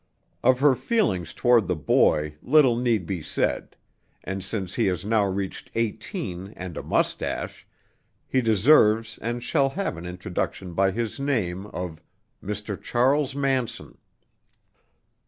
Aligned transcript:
Of 0.43 0.61
her 0.61 0.73
feelings 0.73 1.31
toward 1.31 1.67
the 1.67 1.75
boy 1.75 2.33
little 2.41 2.75
need 2.75 3.05
be 3.05 3.21
said; 3.21 3.75
and 4.23 4.43
since 4.43 4.73
he 4.73 4.87
has 4.87 5.05
now 5.05 5.25
reached 5.25 5.69
eighteen 5.75 6.53
and 6.57 6.75
a 6.75 6.81
moustache, 6.81 7.67
he 8.27 8.41
deserves 8.41 9.19
and 9.21 9.43
shall 9.43 9.69
have 9.69 9.97
an 9.97 10.07
introduction 10.07 10.73
by 10.73 10.89
his 10.89 11.19
name 11.19 11.67
of 11.67 12.01
Mr. 12.43 12.81
Charles 12.81 13.35
Manson. 13.35 13.99